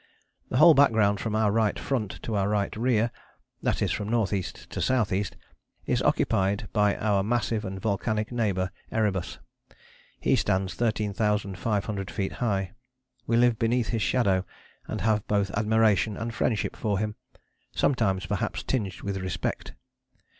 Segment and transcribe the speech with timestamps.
[0.49, 3.11] The whole background from our right front to our right rear,
[3.61, 4.41] that is from N.E.
[4.41, 5.25] to S.E.,
[5.85, 9.37] is occupied by our massive and volcanic neighbour, Erebus.
[10.19, 12.73] He stands 13,500 feet high.
[13.27, 14.43] We live beneath his shadow
[14.87, 17.13] and have both admiration and friendship for him,
[17.71, 19.75] sometimes perhaps tinged with respect.